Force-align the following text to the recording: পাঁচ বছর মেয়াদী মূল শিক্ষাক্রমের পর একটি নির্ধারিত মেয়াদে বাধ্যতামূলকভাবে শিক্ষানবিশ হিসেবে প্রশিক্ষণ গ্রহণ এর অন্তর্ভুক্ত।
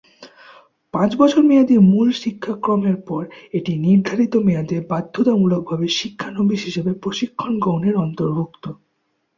পাঁচ 0.93 1.11
বছর 1.15 1.41
মেয়াদী 1.43 1.75
মূল 1.89 2.07
শিক্ষাক্রমের 2.21 2.97
পর 3.07 3.21
একটি 3.53 3.71
নির্ধারিত 3.85 4.33
মেয়াদে 4.47 4.77
বাধ্যতামূলকভাবে 4.91 5.87
শিক্ষানবিশ 5.99 6.59
হিসেবে 6.67 6.91
প্রশিক্ষণ 7.03 7.51
গ্রহণ 7.59 7.83
এর 7.89 7.95
অন্তর্ভুক্ত। 7.97 8.63